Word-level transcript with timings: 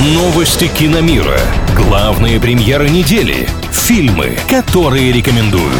Новости 0.00 0.68
киномира. 0.68 1.40
Главные 1.74 2.38
премьеры 2.38 2.88
недели. 2.88 3.48
Фильмы, 3.72 4.38
которые 4.48 5.10
рекомендуют. 5.10 5.74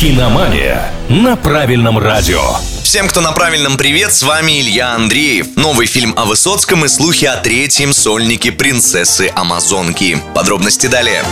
Киномания 0.00 0.90
на 1.10 1.36
правильном 1.36 1.98
радио. 1.98 2.40
Всем, 2.82 3.08
кто 3.08 3.20
на 3.20 3.32
правильном 3.32 3.76
привет, 3.76 4.14
с 4.14 4.22
вами 4.22 4.58
Илья 4.62 4.94
Андреев. 4.94 5.48
Новый 5.56 5.86
фильм 5.86 6.14
о 6.16 6.24
Высоцком 6.24 6.86
и 6.86 6.88
слухи 6.88 7.26
о 7.26 7.36
третьем 7.36 7.92
сольнике 7.92 8.52
принцессы 8.52 9.30
Амазонки. 9.34 10.18
Подробности 10.34 10.86
далее. 10.86 11.22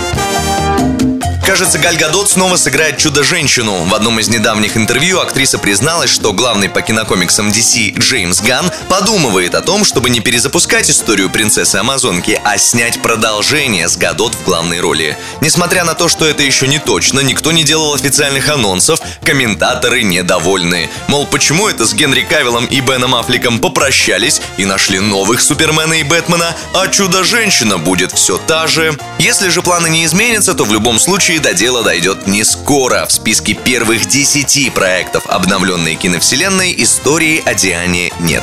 Кажется, 1.46 1.79
Галь 1.79 1.96
Гадот 1.96 2.30
снова 2.30 2.56
сыграет 2.56 2.98
Чудо-женщину. 2.98 3.84
В 3.84 3.95
одном 3.95 4.20
из 4.20 4.29
недавних 4.29 4.77
интервью 4.77 5.20
актриса 5.20 5.59
призналась, 5.59 6.11
что 6.11 6.32
главный 6.32 6.68
по 6.68 6.82
кинокомиксам 6.82 7.48
DC 7.48 7.98
Джеймс 7.98 8.41
Ган 8.41 8.70
подумывает 8.88 9.55
о 9.55 9.62
том, 9.62 9.84
чтобы 9.84 10.11
не 10.11 10.20
перезапускать 10.20 10.91
историю 10.91 11.30
принцессы 11.30 11.77
Амазонки, 11.77 12.41
а 12.45 12.59
снять 12.59 13.02
продолжение 13.02 13.88
с 13.88 13.97
Гадот 13.97 14.34
в 14.34 14.45
главной 14.45 14.80
роли. 14.80 15.16
Несмотря 15.41 15.84
на 15.84 15.95
то, 15.95 16.09
что 16.09 16.27
это 16.27 16.42
еще 16.42 16.69
не 16.69 16.78
точно, 16.78 17.20
никто 17.20 17.52
не 17.52 17.64
делал 17.64 17.95
официальных 17.95 18.48
анонсов, 18.48 19.00
комментаторы 19.25 20.02
недовольны. 20.02 20.91
Мол, 21.09 21.27
почему 21.27 21.69
это 21.69 21.86
с 21.86 21.95
Генри 21.95 22.22
Кавиллом 22.22 22.66
и 22.66 22.80
Беном 22.80 23.14
Аффлеком 23.14 23.61
попрощались 23.61 24.41
и 24.59 24.66
нашли 24.66 25.00
новых 25.00 25.41
Супермена 25.41 25.95
и 25.95 26.02
Бэтмена, 26.02 26.55
а 26.75 26.86
Чудо-женщина 26.88 27.78
будет 27.78 28.12
все 28.12 28.36
та 28.36 28.66
же? 28.66 28.97
Если 29.19 29.48
же 29.48 29.62
планы 29.62 29.88
не 29.88 30.05
изменятся, 30.05 30.55
то 30.55 30.64
в 30.64 30.72
любом 30.72 31.00
случае 31.00 31.30
до 31.39 31.55
дела 31.55 31.83
дойдет 31.83 32.27
не 32.27 32.45
скоро. 32.45 33.07
В 33.07 33.12
списке 33.12 33.55
первых 33.55 34.07
10 34.07 34.73
проектов 34.75 35.25
обновленной 35.27 35.95
киновселенной 35.95 36.75
истории 36.77 37.43
о 37.45 37.55
Диане 37.55 38.11
нет. 38.20 38.43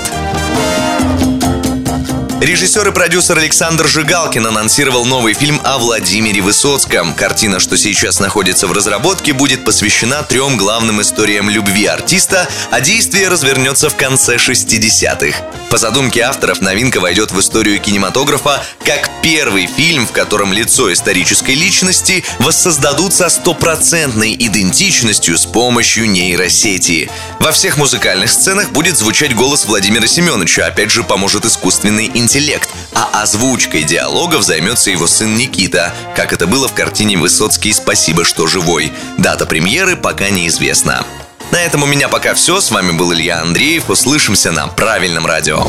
Режиссер 2.40 2.88
и 2.88 2.92
продюсер 2.92 3.36
Александр 3.40 3.88
Жигалкин 3.88 4.46
анонсировал 4.46 5.06
новый 5.06 5.34
фильм 5.34 5.60
о 5.64 5.80
Владимире 5.80 6.42
Высоцком. 6.44 7.16
Картина, 7.16 7.60
что 7.60 7.78
сейчас 7.78 8.20
находится 8.20 8.68
в 8.68 8.72
разработке, 8.74 9.34
будет 9.34 9.66
посвящена 9.66 10.22
трем 10.22 10.56
главным 10.56 11.02
историям 11.02 11.50
любви 11.50 11.88
артиста, 11.88 12.48
а 12.70 12.80
действие 12.80 13.28
развернется 13.30 13.90
в 13.90 13.96
конце 13.96 14.36
60-х. 14.36 15.42
По 15.72 15.78
задумке 15.78 16.22
авторов, 16.22 16.62
новинка 16.62 17.00
войдет 17.00 17.32
в 17.32 17.40
историю 17.40 17.82
кинематографа 17.82 18.64
как 18.86 19.10
первый 19.24 19.66
фильм, 19.66 20.06
в 20.06 20.12
котором 20.12 20.54
лицо 20.54 20.94
исторической 20.94 21.56
личности 21.56 22.24
воссоздадут 22.38 23.14
со 23.14 23.30
стопроцентной 23.30 24.36
идентичностью 24.36 25.40
с 25.40 25.46
помощью 25.48 26.08
нейросети. 26.08 27.10
Во 27.40 27.52
всех 27.52 27.78
музыкальных 27.78 28.30
сценах 28.30 28.72
будет 28.72 28.98
звучать 28.98 29.36
голос 29.36 29.66
Владимира 29.66 30.08
Семеновича, 30.08 30.66
опять 30.66 30.92
же 30.92 31.04
поможет 31.04 31.46
искусственный 31.46 32.12
интеллект 32.14 32.70
а 32.98 33.22
озвучкой 33.22 33.84
диалогов 33.84 34.42
займется 34.42 34.90
его 34.90 35.06
сын 35.06 35.36
Никита, 35.36 35.94
как 36.16 36.34
это 36.34 36.48
было 36.48 36.68
в 36.68 36.74
картине 36.74 37.16
«Высоцкий. 37.18 37.72
Спасибо, 37.72 38.26
что 38.26 38.48
живой». 38.48 38.92
Дата 39.20 39.46
премьеры 39.46 39.96
пока 39.96 40.30
неизвестна. 40.30 41.06
На 41.52 41.62
этом 41.62 41.84
у 41.84 41.86
меня 41.86 42.10
пока 42.10 42.34
все. 42.34 42.60
С 42.60 42.72
вами 42.72 42.92
был 42.92 43.14
Илья 43.14 43.40
Андреев. 43.42 43.90
Услышимся 43.90 44.52
на 44.52 44.68
правильном 44.68 45.28
радио. 45.28 45.68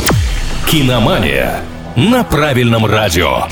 Киномания 0.66 1.60
на 1.97 2.25
правильном 2.25 2.86
радио. 2.86 3.47